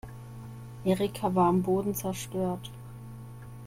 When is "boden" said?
1.61-1.93